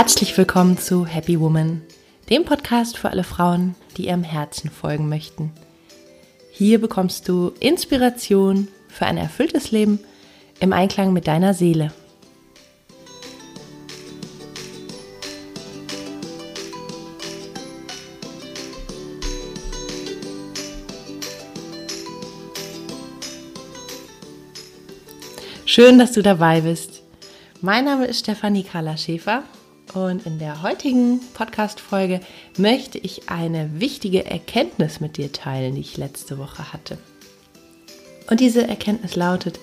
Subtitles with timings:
[0.00, 1.82] Herzlich willkommen zu Happy Woman,
[2.30, 5.52] dem Podcast für alle Frauen, die ihrem Herzen folgen möchten.
[6.52, 9.98] Hier bekommst du Inspiration für ein erfülltes Leben
[10.60, 11.92] im Einklang mit deiner Seele.
[25.66, 27.02] Schön, dass du dabei bist.
[27.60, 29.42] Mein Name ist Stefanie Carla Schäfer
[29.94, 32.20] und in der heutigen Podcast-Folge
[32.56, 36.98] möchte ich eine wichtige Erkenntnis mit dir teilen, die ich letzte Woche hatte.
[38.30, 39.58] Und diese Erkenntnis lautet,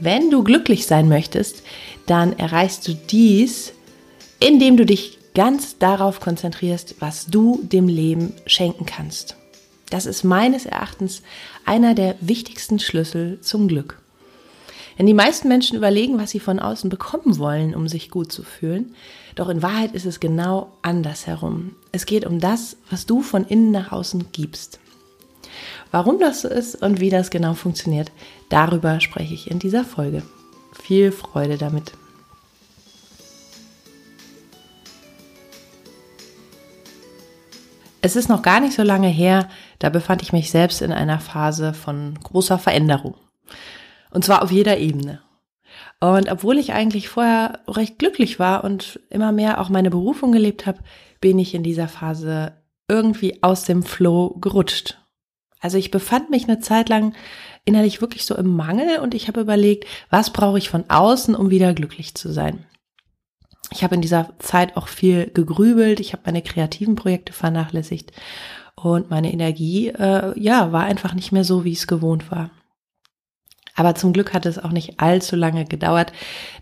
[0.00, 1.62] wenn du glücklich sein möchtest,
[2.06, 3.72] dann erreichst du dies,
[4.40, 9.36] indem du dich ganz darauf konzentrierst, was du dem Leben schenken kannst.
[9.90, 11.22] Das ist meines Erachtens
[11.64, 14.03] einer der wichtigsten Schlüssel zum Glück.
[14.98, 18.42] Denn die meisten Menschen überlegen, was sie von außen bekommen wollen, um sich gut zu
[18.42, 18.94] fühlen.
[19.34, 21.74] Doch in Wahrheit ist es genau andersherum.
[21.92, 24.78] Es geht um das, was du von innen nach außen gibst.
[25.90, 28.10] Warum das so ist und wie das genau funktioniert,
[28.48, 30.22] darüber spreche ich in dieser Folge.
[30.82, 31.92] Viel Freude damit.
[38.00, 39.48] Es ist noch gar nicht so lange her,
[39.78, 43.14] da befand ich mich selbst in einer Phase von großer Veränderung.
[44.14, 45.20] Und zwar auf jeder Ebene.
[46.00, 50.66] Und obwohl ich eigentlich vorher recht glücklich war und immer mehr auch meine Berufung gelebt
[50.66, 50.78] habe,
[51.20, 52.52] bin ich in dieser Phase
[52.88, 54.98] irgendwie aus dem Flow gerutscht.
[55.60, 57.14] Also ich befand mich eine Zeit lang
[57.64, 61.50] innerlich wirklich so im Mangel und ich habe überlegt, was brauche ich von außen, um
[61.50, 62.66] wieder glücklich zu sein.
[63.72, 68.12] Ich habe in dieser Zeit auch viel gegrübelt, ich habe meine kreativen Projekte vernachlässigt
[68.76, 72.50] und meine Energie, äh, ja, war einfach nicht mehr so, wie es gewohnt war.
[73.74, 76.12] Aber zum Glück hat es auch nicht allzu lange gedauert,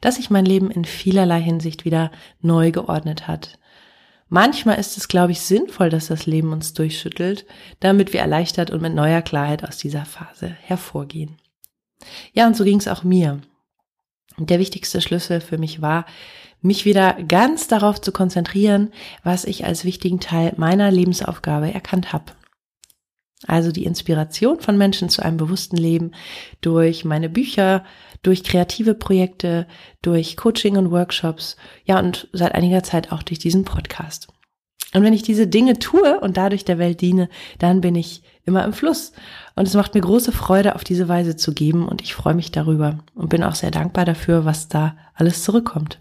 [0.01, 3.59] dass sich mein Leben in vielerlei Hinsicht wieder neu geordnet hat.
[4.29, 7.45] Manchmal ist es, glaube ich, sinnvoll, dass das Leben uns durchschüttelt,
[7.81, 11.37] damit wir erleichtert und mit neuer Klarheit aus dieser Phase hervorgehen.
[12.33, 13.43] Ja, und so ging es auch mir.
[14.39, 16.07] Der wichtigste Schlüssel für mich war,
[16.63, 18.91] mich wieder ganz darauf zu konzentrieren,
[19.23, 22.33] was ich als wichtigen Teil meiner Lebensaufgabe erkannt habe.
[23.47, 26.13] Also die Inspiration von Menschen zu einem bewussten Leben
[26.61, 27.85] durch meine Bücher,
[28.23, 29.67] durch kreative Projekte,
[30.01, 34.29] durch Coaching und Workshops, ja und seit einiger Zeit auch durch diesen Podcast.
[34.95, 38.65] Und wenn ich diese Dinge tue und dadurch der Welt diene, dann bin ich immer
[38.65, 39.13] im Fluss.
[39.57, 42.53] Und es macht mir große Freude, auf diese Weise zu geben und ich freue mich
[42.53, 46.01] darüber und bin auch sehr dankbar dafür, was da alles zurückkommt.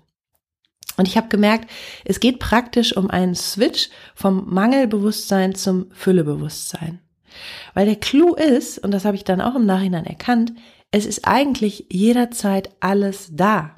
[0.98, 1.70] Und ich habe gemerkt,
[2.04, 7.00] es geht praktisch um einen Switch vom Mangelbewusstsein zum Füllebewusstsein.
[7.74, 10.54] Weil der Clou ist, und das habe ich dann auch im Nachhinein erkannt,
[10.92, 13.76] es ist eigentlich jederzeit alles da.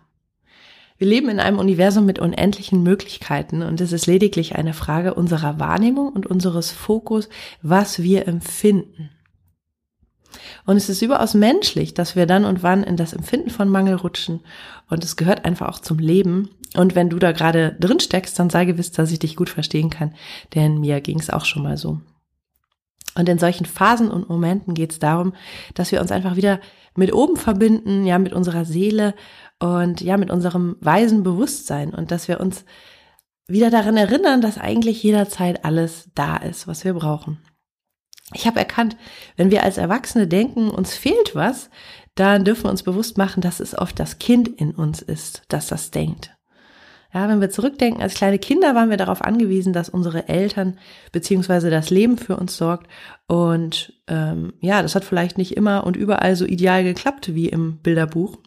[0.98, 5.60] Wir leben in einem Universum mit unendlichen Möglichkeiten und es ist lediglich eine Frage unserer
[5.60, 7.30] Wahrnehmung und unseres Fokus,
[7.62, 9.10] was wir empfinden.
[10.66, 13.96] Und es ist überaus menschlich, dass wir dann und wann in das Empfinden von Mangel
[13.96, 14.42] rutschen.
[14.90, 16.50] Und es gehört einfach auch zum Leben.
[16.76, 19.90] Und wenn du da gerade drin steckst, dann sei gewiss, dass ich dich gut verstehen
[19.90, 20.14] kann.
[20.56, 22.00] Denn mir ging es auch schon mal so.
[23.16, 25.34] Und in solchen Phasen und Momenten geht es darum,
[25.76, 26.60] dass wir uns einfach wieder
[26.96, 29.14] mit oben verbinden, ja, mit unserer Seele
[29.60, 32.66] und ja, mit unserem weisen Bewusstsein und dass wir uns
[33.48, 37.40] wieder daran erinnern, dass eigentlich jederzeit alles da ist, was wir brauchen.
[38.34, 38.96] Ich habe erkannt,
[39.36, 41.70] wenn wir als Erwachsene denken, uns fehlt was,
[42.16, 45.68] dann dürfen wir uns bewusst machen, dass es oft das Kind in uns ist, das
[45.68, 46.33] das denkt.
[47.14, 50.80] Ja, wenn wir zurückdenken, als kleine Kinder waren wir darauf angewiesen, dass unsere Eltern
[51.12, 52.88] beziehungsweise das Leben für uns sorgt.
[53.28, 57.78] Und ähm, ja, das hat vielleicht nicht immer und überall so ideal geklappt wie im
[57.78, 58.40] Bilderbuch.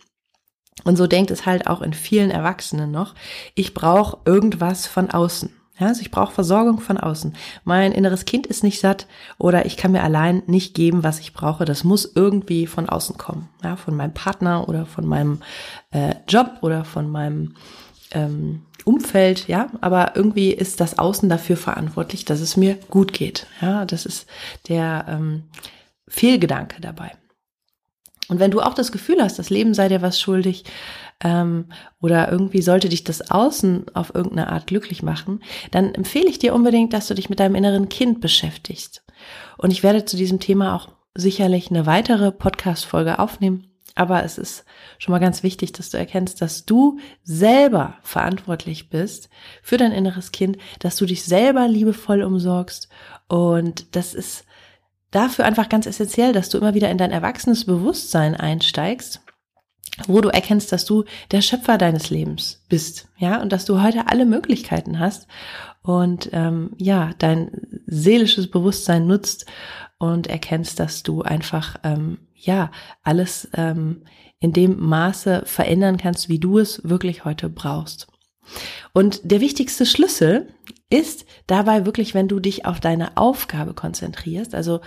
[0.84, 3.14] Und so denkt es halt auch in vielen Erwachsenen noch.
[3.54, 5.50] Ich brauche irgendwas von außen.
[5.78, 7.34] Ja, also ich brauche Versorgung von außen.
[7.64, 9.06] Mein inneres Kind ist nicht satt
[9.36, 11.66] oder ich kann mir allein nicht geben, was ich brauche.
[11.66, 13.48] Das muss irgendwie von außen kommen.
[13.62, 15.40] Ja, von meinem Partner oder von meinem
[15.90, 17.54] äh, Job oder von meinem
[18.16, 23.46] ähm, Umfeld, ja, aber irgendwie ist das Außen dafür verantwortlich, dass es mir gut geht.
[23.60, 24.26] Ja, das ist
[24.68, 25.44] der ähm,
[26.08, 27.12] Fehlgedanke dabei.
[28.28, 30.64] Und wenn du auch das Gefühl hast, das Leben sei dir was schuldig
[31.22, 31.66] ähm,
[32.00, 36.54] oder irgendwie sollte dich das Außen auf irgendeine Art glücklich machen, dann empfehle ich dir
[36.54, 39.04] unbedingt, dass du dich mit deinem inneren Kind beschäftigst.
[39.58, 43.75] Und ich werde zu diesem Thema auch sicherlich eine weitere Podcast-Folge aufnehmen.
[43.96, 44.64] Aber es ist
[44.98, 49.28] schon mal ganz wichtig, dass du erkennst, dass du selber verantwortlich bist
[49.62, 52.88] für dein inneres Kind, dass du dich selber liebevoll umsorgst.
[53.26, 54.44] Und das ist
[55.10, 59.22] dafür einfach ganz essentiell, dass du immer wieder in dein erwachsenes Bewusstsein einsteigst
[60.06, 64.08] wo du erkennst, dass du der Schöpfer deines Lebens bist, ja, und dass du heute
[64.08, 65.26] alle Möglichkeiten hast
[65.82, 69.46] und ähm, ja, dein seelisches Bewusstsein nutzt
[69.98, 72.70] und erkennst, dass du einfach ähm, ja
[73.02, 74.02] alles ähm,
[74.38, 78.06] in dem Maße verändern kannst, wie du es wirklich heute brauchst.
[78.92, 80.48] Und der wichtigste Schlüssel
[80.88, 84.80] ist dabei wirklich, wenn du dich auf deine Aufgabe konzentrierst, also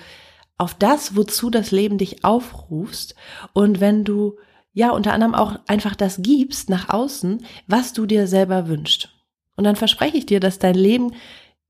[0.57, 3.15] auf das, wozu das Leben dich aufrufst
[3.53, 4.37] und wenn du
[4.73, 9.09] ja unter anderem auch einfach das gibst nach außen, was du dir selber wünschst.
[9.55, 11.13] Und dann verspreche ich dir, dass dein Leben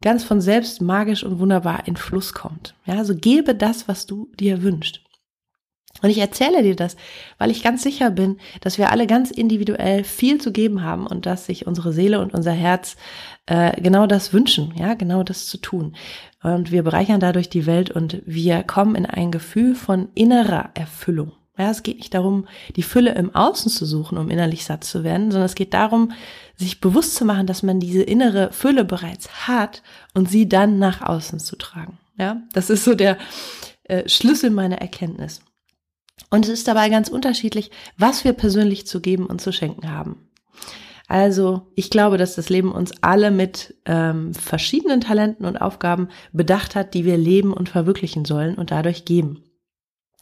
[0.01, 2.75] ganz von selbst magisch und wunderbar in Fluss kommt.
[2.85, 5.01] Ja, also gebe das, was du dir wünschst.
[6.01, 6.95] Und ich erzähle dir das,
[7.39, 11.25] weil ich ganz sicher bin, dass wir alle ganz individuell viel zu geben haben und
[11.25, 12.95] dass sich unsere Seele und unser Herz
[13.47, 15.95] äh, genau das wünschen, ja, genau das zu tun.
[16.41, 21.33] Und wir bereichern dadurch die Welt und wir kommen in ein Gefühl von innerer Erfüllung.
[21.59, 22.47] Ja, es geht nicht darum,
[22.77, 26.13] die Fülle im Außen zu suchen, um innerlich satt zu werden, sondern es geht darum,
[26.55, 29.83] sich bewusst zu machen, dass man diese innere Fülle bereits hat
[30.13, 31.97] und sie dann nach außen zu tragen.
[32.17, 33.17] Ja, das ist so der
[33.83, 35.41] äh, Schlüssel meiner Erkenntnis.
[36.29, 40.29] Und es ist dabei ganz unterschiedlich, was wir persönlich zu geben und zu schenken haben.
[41.09, 46.75] Also ich glaube, dass das Leben uns alle mit ähm, verschiedenen Talenten und Aufgaben bedacht
[46.75, 49.43] hat, die wir leben und verwirklichen sollen und dadurch geben.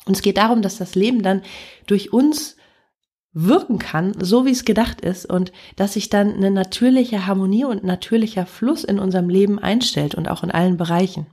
[0.08, 1.42] Und es geht darum, dass das Leben dann
[1.86, 2.58] durch uns
[3.34, 7.84] wirken kann, so wie es gedacht ist und dass sich dann eine natürliche Harmonie und
[7.84, 11.28] natürlicher Fluss in unserem Leben einstellt und auch in allen Bereichen.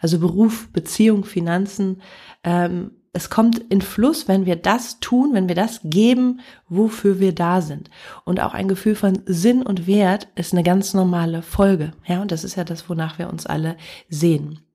[0.00, 2.02] Also Beruf, Beziehung, Finanzen,
[2.42, 7.34] ähm, es kommt in Fluss, wenn wir das tun, wenn wir das geben, wofür wir
[7.34, 7.88] da sind.
[8.24, 11.92] Und auch ein Gefühl von Sinn und Wert ist eine ganz normale Folge.
[12.06, 13.78] Ja, und das ist ja das, wonach wir uns alle
[14.10, 14.65] sehen.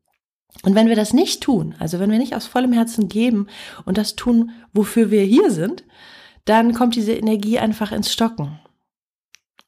[0.63, 3.47] Und wenn wir das nicht tun, also wenn wir nicht aus vollem Herzen geben
[3.85, 5.83] und das tun, wofür wir hier sind,
[6.45, 8.59] dann kommt diese Energie einfach ins Stocken.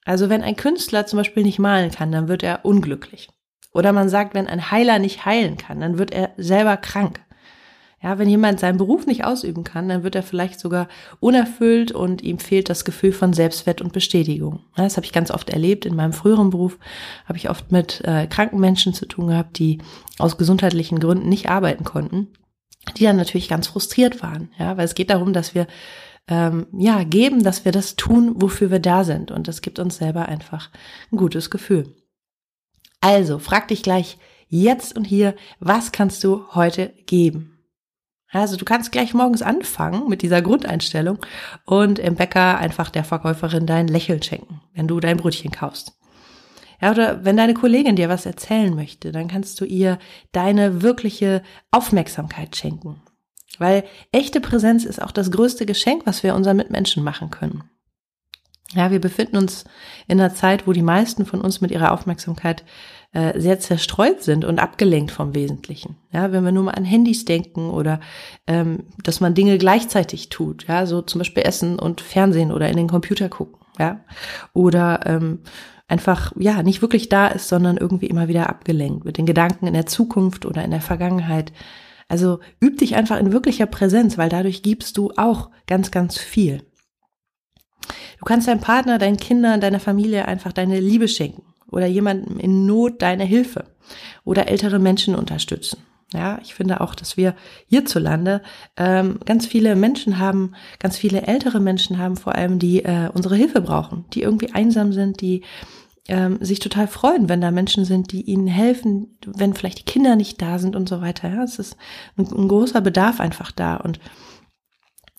[0.06, 3.30] Also wenn ein Künstler zum Beispiel nicht malen kann, dann wird er unglücklich.
[3.72, 7.22] Oder man sagt, wenn ein Heiler nicht heilen kann, dann wird er selber krank.
[8.04, 10.90] Ja, wenn jemand seinen Beruf nicht ausüben kann, dann wird er vielleicht sogar
[11.22, 14.60] unerfüllt und ihm fehlt das Gefühl von Selbstwert und Bestätigung.
[14.76, 15.86] Das habe ich ganz oft erlebt.
[15.86, 16.78] In meinem früheren Beruf
[17.26, 19.78] habe ich oft mit äh, kranken Menschen zu tun gehabt, die
[20.20, 22.28] aus gesundheitlichen Gründen nicht arbeiten konnten,
[22.98, 24.52] die dann natürlich ganz frustriert waren.
[24.60, 25.66] Ja, weil es geht darum, dass wir
[26.28, 29.32] ähm, ja geben, dass wir das tun, wofür wir da sind.
[29.32, 30.72] Und das gibt uns selber einfach
[31.10, 31.96] ein gutes Gefühl.
[33.00, 34.18] Also frag dich gleich
[34.50, 37.53] jetzt und hier, was kannst du heute geben?
[38.34, 41.20] Also du kannst gleich morgens anfangen mit dieser Grundeinstellung
[41.66, 45.94] und im Bäcker einfach der Verkäuferin dein Lächeln schenken, wenn du dein Brötchen kaufst.
[46.82, 50.00] Ja, oder wenn deine Kollegin dir was erzählen möchte, dann kannst du ihr
[50.32, 53.02] deine wirkliche Aufmerksamkeit schenken.
[53.60, 57.64] Weil echte Präsenz ist auch das größte Geschenk, was wir unseren Mitmenschen machen können.
[58.74, 59.66] Ja, wir befinden uns
[60.08, 62.64] in einer Zeit, wo die meisten von uns mit ihrer Aufmerksamkeit
[63.14, 65.98] äh, sehr zerstreut sind und abgelenkt vom Wesentlichen.
[66.12, 68.00] Ja, wenn wir nur mal an Handys denken oder
[68.48, 72.76] ähm, dass man Dinge gleichzeitig tut, ja, so zum Beispiel Essen und Fernsehen oder in
[72.76, 74.04] den Computer gucken, ja,
[74.54, 75.42] oder ähm,
[75.88, 79.74] einfach ja nicht wirklich da ist, sondern irgendwie immer wieder abgelenkt mit den Gedanken in
[79.74, 81.54] der Zukunft oder in der Vergangenheit.
[82.10, 86.64] Also üb dich einfach in wirklicher Präsenz, weil dadurch gibst du auch ganz, ganz viel.
[88.18, 92.66] Du kannst deinem Partner, deinen Kindern, deiner Familie einfach deine Liebe schenken oder jemandem in
[92.66, 93.66] Not deine Hilfe
[94.24, 95.80] oder ältere Menschen unterstützen.
[96.14, 97.36] Ja, ich finde auch, dass wir
[97.68, 98.44] hierzulande
[98.78, 103.36] ähm, ganz viele Menschen haben, ganz viele ältere Menschen haben, vor allem, die äh, unsere
[103.36, 105.42] Hilfe brauchen, die irgendwie einsam sind, die
[106.08, 110.16] ähm, sich total freuen, wenn da Menschen sind, die ihnen helfen, wenn vielleicht die Kinder
[110.16, 111.30] nicht da sind und so weiter.
[111.30, 111.78] Ja, es ist
[112.16, 114.00] ein, ein großer Bedarf einfach da und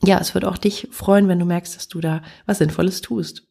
[0.03, 3.49] ja, es wird auch dich freuen, wenn du merkst, dass du da was Sinnvolles tust.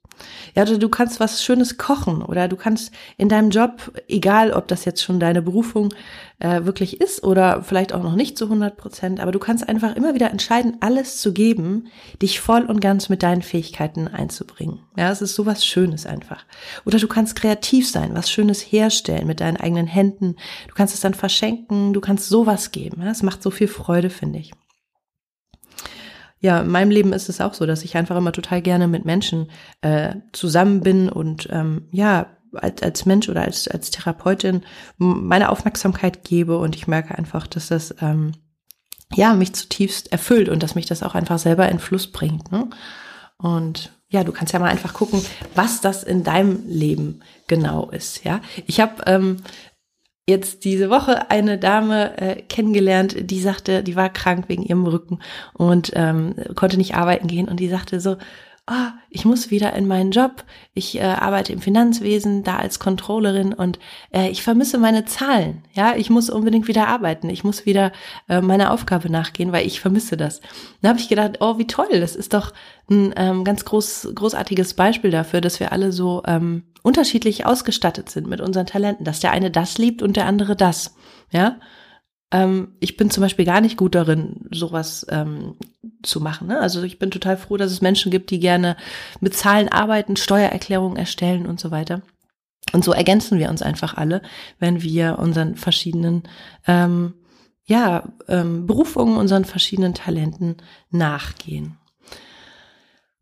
[0.56, 4.68] Ja, oder du kannst was Schönes kochen oder du kannst in deinem Job, egal ob
[4.68, 5.94] das jetzt schon deine Berufung
[6.40, 9.96] äh, wirklich ist oder vielleicht auch noch nicht zu 100 Prozent, aber du kannst einfach
[9.96, 11.88] immer wieder entscheiden, alles zu geben,
[12.22, 14.80] dich voll und ganz mit deinen Fähigkeiten einzubringen.
[14.98, 16.46] Ja, es ist sowas Schönes einfach.
[16.86, 20.36] Oder du kannst kreativ sein, was Schönes herstellen mit deinen eigenen Händen.
[20.68, 23.02] Du kannst es dann verschenken, du kannst sowas geben.
[23.02, 24.52] Ja, es macht so viel Freude, finde ich
[26.44, 29.06] ja, in meinem Leben ist es auch so, dass ich einfach immer total gerne mit
[29.06, 34.64] Menschen äh, zusammen bin und ähm, ja, als, als Mensch oder als, als Therapeutin
[34.98, 38.34] meine Aufmerksamkeit gebe und ich merke einfach, dass das ähm,
[39.16, 42.52] ja mich zutiefst erfüllt und dass mich das auch einfach selber in Fluss bringt.
[42.52, 42.70] Ne?
[43.38, 45.24] Und ja, du kannst ja mal einfach gucken,
[45.56, 48.26] was das in deinem Leben genau ist.
[48.26, 49.38] Ja, ich habe ähm,
[50.28, 55.20] jetzt diese Woche eine Dame äh, kennengelernt, die sagte, die war krank wegen ihrem Rücken
[55.54, 58.18] und ähm, konnte nicht arbeiten gehen und die sagte so,
[58.66, 60.44] ah, ich muss wieder in meinen Job.
[60.74, 63.78] Ich äh, arbeite im Finanzwesen, da als Controllerin und
[64.14, 65.64] äh, ich vermisse meine Zahlen.
[65.74, 67.30] Ja, ich muss unbedingt wieder arbeiten.
[67.30, 67.92] Ich muss wieder
[68.30, 70.42] äh, meiner Aufgabe nachgehen, weil ich vermisse das.
[70.82, 72.54] Da habe ich gedacht, oh, wie toll, das ist doch
[72.90, 78.28] ein ähm, ganz groß, großartiges Beispiel dafür, dass wir alle so ähm, unterschiedlich ausgestattet sind
[78.28, 80.96] mit unseren Talenten, dass der eine das liebt und der andere das.
[81.32, 81.58] Ja,
[82.34, 85.56] ähm, ich bin zum Beispiel gar nicht gut darin, sowas ähm,
[86.02, 86.48] zu machen.
[86.48, 86.60] Ne?
[86.60, 88.76] Also ich bin total froh, dass es Menschen gibt, die gerne
[89.22, 92.02] mit Zahlen arbeiten, Steuererklärungen erstellen und so weiter.
[92.74, 94.22] Und so ergänzen wir uns einfach alle,
[94.58, 96.24] wenn wir unseren verschiedenen
[96.66, 97.14] ähm,
[97.66, 100.58] ja, ähm, Berufungen, unseren verschiedenen Talenten
[100.90, 101.78] nachgehen.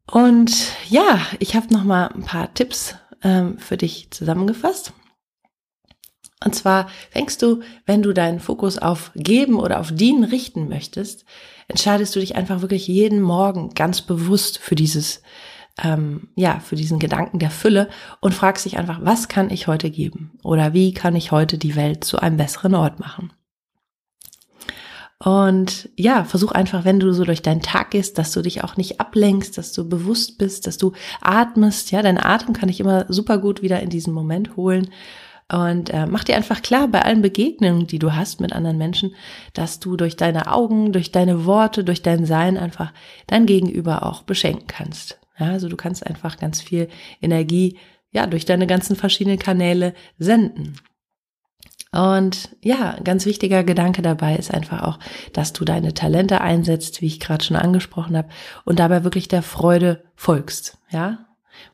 [0.09, 4.93] Und ja, ich habe noch mal ein paar Tipps ähm, für dich zusammengefasst.
[6.43, 11.25] Und zwar fängst du, wenn du deinen Fokus auf Geben oder auf Dienen richten möchtest,
[11.67, 15.21] entscheidest du dich einfach wirklich jeden Morgen ganz bewusst für dieses,
[15.81, 17.89] ähm, ja, für diesen Gedanken der Fülle
[18.21, 20.31] und fragst dich einfach, was kann ich heute geben?
[20.43, 23.31] Oder wie kann ich heute die Welt zu einem besseren Ort machen?
[25.19, 28.75] Und ja, versuch einfach, wenn du so durch deinen Tag gehst, dass du dich auch
[28.75, 31.91] nicht ablenkst, dass du bewusst bist, dass du atmest.
[31.91, 34.89] Ja, dein Atem kann dich immer super gut wieder in diesen Moment holen
[35.51, 39.15] und äh, mach dir einfach klar bei allen Begegnungen, die du hast mit anderen Menschen,
[39.53, 42.93] dass du durch deine Augen, durch deine Worte, durch dein Sein einfach
[43.27, 45.19] dein Gegenüber auch beschenken kannst.
[45.37, 46.87] Ja, also du kannst einfach ganz viel
[47.21, 47.77] Energie
[48.11, 50.75] ja durch deine ganzen verschiedenen Kanäle senden.
[51.91, 54.99] Und ja, ganz wichtiger Gedanke dabei ist einfach auch,
[55.33, 58.29] dass du deine Talente einsetzt, wie ich gerade schon angesprochen habe,
[58.63, 60.77] und dabei wirklich der Freude folgst.
[60.89, 61.25] Ja,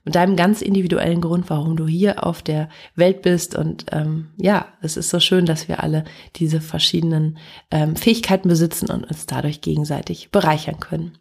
[0.04, 3.56] mit deinem ganz individuellen Grund, warum du hier auf der Welt bist.
[3.56, 6.04] Und ähm, ja, es ist so schön, dass wir alle
[6.36, 7.38] diese verschiedenen
[7.72, 11.18] ähm, Fähigkeiten besitzen und uns dadurch gegenseitig bereichern können.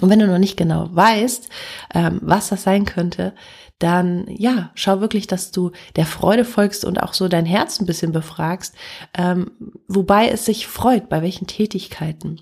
[0.00, 1.48] Und wenn du noch nicht genau weißt,
[1.94, 3.34] ähm, was das sein könnte,
[3.78, 7.86] dann ja, schau wirklich, dass du der Freude folgst und auch so dein Herz ein
[7.86, 8.74] bisschen befragst,
[9.14, 9.50] ähm,
[9.88, 12.40] wobei es sich freut, bei welchen Tätigkeiten.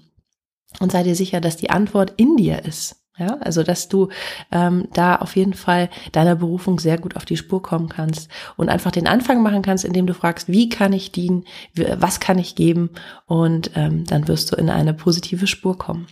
[0.78, 3.00] Und sei dir sicher, dass die Antwort in dir ist.
[3.21, 4.09] Ja, also dass du
[4.50, 8.71] ähm, da auf jeden Fall deiner Berufung sehr gut auf die Spur kommen kannst und
[8.71, 12.55] einfach den Anfang machen kannst, indem du fragst, wie kann ich dienen, was kann ich
[12.55, 12.89] geben
[13.27, 16.07] und ähm, dann wirst du in eine positive Spur kommen.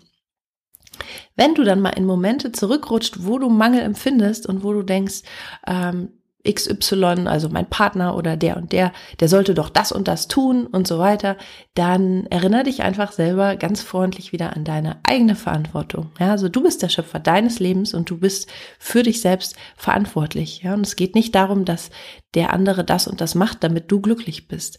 [1.34, 5.22] Wenn du dann mal in Momente zurückrutscht, wo du Mangel empfindest und wo du denkst,
[5.66, 6.10] ähm,
[6.46, 10.66] XY, also mein Partner oder der und der, der sollte doch das und das tun
[10.66, 11.36] und so weiter,
[11.74, 16.10] dann erinnere dich einfach selber ganz freundlich wieder an deine eigene Verantwortung.
[16.18, 20.62] Ja, also du bist der Schöpfer deines Lebens und du bist für dich selbst verantwortlich.
[20.62, 21.90] Ja, und es geht nicht darum, dass
[22.34, 24.78] der andere das und das macht, damit du glücklich bist.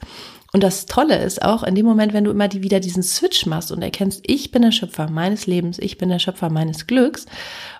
[0.51, 3.45] Und das Tolle ist auch, in dem Moment, wenn du immer die, wieder diesen Switch
[3.45, 7.25] machst und erkennst, ich bin der Schöpfer meines Lebens, ich bin der Schöpfer meines Glücks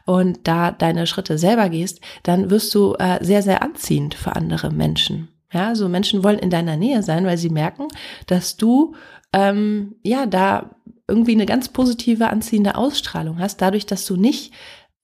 [0.05, 4.71] und da deine Schritte selber gehst, dann wirst du äh, sehr, sehr anziehend für andere
[4.71, 5.29] Menschen.
[5.51, 7.88] Ja, so Menschen wollen in deiner Nähe sein, weil sie merken,
[8.27, 8.93] dass du
[9.33, 10.75] ähm, ja da
[11.07, 14.53] irgendwie eine ganz positive anziehende Ausstrahlung hast, dadurch, dass du nicht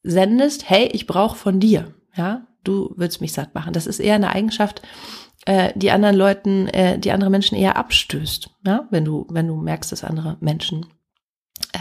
[0.03, 1.95] sendest, hey, ich brauche von dir.
[2.15, 3.73] Ja, du willst mich satt machen.
[3.73, 4.81] Das ist eher eine Eigenschaft,
[5.45, 9.55] äh, die anderen Leuten, äh, die andere Menschen eher abstößt, ja, wenn du, wenn du
[9.55, 10.87] merkst, dass andere Menschen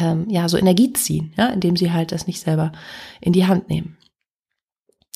[0.00, 2.72] ähm, ja so Energie ziehen, ja, indem sie halt das nicht selber
[3.20, 3.96] in die Hand nehmen.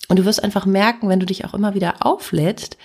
[0.08, 2.78] Und du wirst einfach merken, wenn du dich auch immer wieder auflädst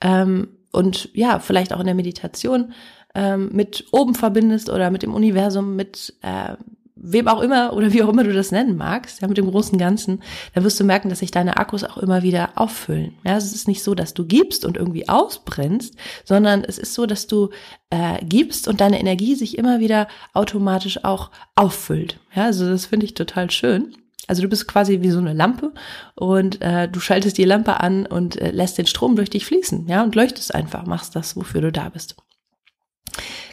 [0.00, 2.72] ähm, und ja, vielleicht auch in der Meditation
[3.14, 6.56] ähm, mit oben verbindest oder mit dem Universum, mit äh,
[7.00, 9.78] wem auch immer oder wie auch immer du das nennen magst, ja, mit dem großen
[9.78, 10.22] Ganzen,
[10.54, 13.14] dann wirst du merken, dass sich deine Akkus auch immer wieder auffüllen.
[13.24, 17.06] Ja, es ist nicht so, dass du gibst und irgendwie ausbrennst, sondern es ist so,
[17.06, 17.50] dass du
[17.90, 22.18] äh, gibst und deine Energie sich immer wieder automatisch auch auffüllt.
[22.34, 23.94] Ja, also das finde ich total schön.
[24.26, 25.72] Also du bist quasi wie so eine Lampe
[26.14, 29.88] und äh, du schaltest die Lampe an und äh, lässt den Strom durch dich fließen,
[29.88, 32.16] ja, und leuchtest einfach, machst das, wofür du da bist.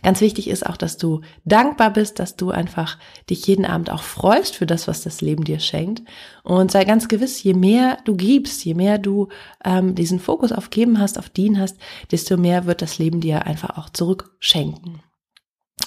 [0.06, 4.04] Ganz wichtig ist auch, dass du dankbar bist, dass du einfach dich jeden Abend auch
[4.04, 6.04] freust für das, was das Leben dir schenkt.
[6.44, 9.30] Und sei ganz gewiss, je mehr du gibst, je mehr du
[9.64, 11.78] ähm, diesen Fokus auf Geben hast, auf Dienen hast,
[12.12, 15.02] desto mehr wird das Leben dir einfach auch zurückschenken.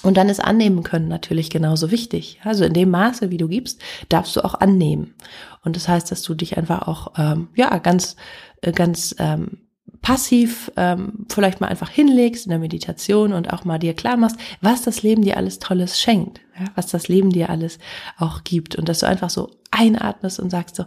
[0.03, 2.41] Und dann ist annehmen können natürlich genauso wichtig.
[2.43, 5.15] Also in dem Maße, wie du gibst, darfst du auch annehmen.
[5.63, 8.17] Und das heißt, dass du dich einfach auch ähm, ja ganz
[8.63, 9.68] äh, ganz ähm,
[10.01, 14.37] passiv ähm, vielleicht mal einfach hinlegst in der Meditation und auch mal dir klar machst,
[14.61, 17.79] was das Leben dir alles Tolles schenkt, ja, was das Leben dir alles
[18.17, 18.75] auch gibt.
[18.75, 20.83] Und dass du einfach so einatmest und sagst so,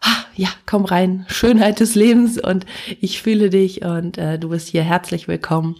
[0.00, 2.66] ah, ja, komm rein, Schönheit des Lebens und
[3.00, 5.76] ich fühle dich und äh, du bist hier herzlich willkommen,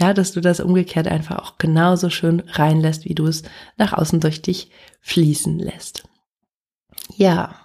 [0.00, 3.42] ja, dass du das umgekehrt einfach auch genauso schön reinlässt, wie du es
[3.78, 6.04] nach außen durch dich fließen lässt.
[7.16, 7.61] Ja,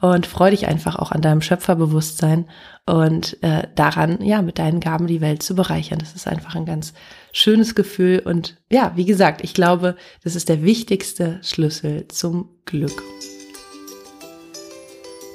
[0.00, 2.46] und freu dich einfach auch an deinem Schöpferbewusstsein
[2.86, 5.98] und äh, daran, ja, mit deinen Gaben die Welt zu bereichern.
[5.98, 6.94] Das ist einfach ein ganz
[7.32, 13.02] schönes Gefühl und ja, wie gesagt, ich glaube, das ist der wichtigste Schlüssel zum Glück.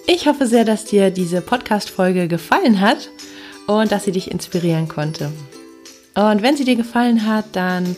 [0.07, 3.09] Ich hoffe sehr, dass dir diese Podcast-Folge gefallen hat
[3.67, 5.31] und dass sie dich inspirieren konnte.
[6.15, 7.95] Und wenn sie dir gefallen hat, dann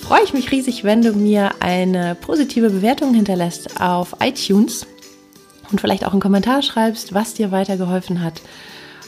[0.00, 4.86] freue ich mich riesig, wenn du mir eine positive Bewertung hinterlässt auf iTunes
[5.70, 8.40] und vielleicht auch einen Kommentar schreibst, was dir weitergeholfen hat.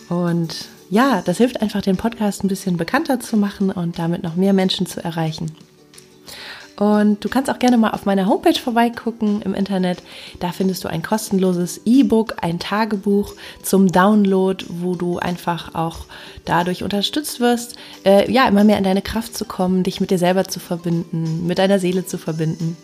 [0.09, 4.37] Und ja, das hilft einfach, den Podcast ein bisschen bekannter zu machen und damit noch
[4.37, 5.53] mehr Menschen zu erreichen.
[6.77, 10.03] Und du kannst auch gerne mal auf meiner Homepage vorbeigucken im Internet.
[10.41, 16.07] Da findest du ein kostenloses E-Book, ein Tagebuch zum Download, wo du einfach auch
[16.45, 20.19] dadurch unterstützt wirst, äh, ja, immer mehr in deine Kraft zu kommen, dich mit dir
[20.19, 22.77] selber zu verbinden, mit deiner Seele zu verbinden.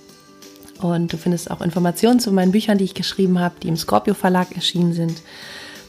[0.80, 4.14] Und du findest auch Informationen zu meinen Büchern, die ich geschrieben habe, die im Scorpio
[4.14, 5.22] Verlag erschienen sind.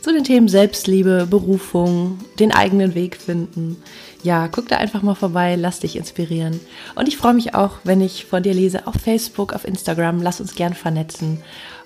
[0.02, 3.78] Zu den Themen Selbstliebe, Berufung, den eigenen Weg finden.
[4.24, 6.60] Ja, guck da einfach mal vorbei, lass dich inspirieren.
[6.96, 10.22] Und ich freue mich auch, wenn ich von dir lese auf Facebook, auf Instagram.
[10.22, 11.42] Lass uns gern vernetzen.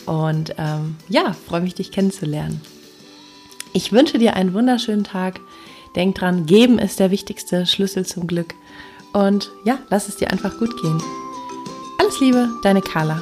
[0.06, 2.62] Und ähm, ja, freue mich, dich kennenzulernen.
[3.74, 5.40] Ich wünsche dir einen wunderschönen Tag.
[5.96, 8.54] Denk dran, geben ist der wichtigste Schlüssel zum Glück.
[9.14, 11.02] Und ja, lass es dir einfach gut gehen.
[11.98, 13.22] Alles Liebe, deine Carla.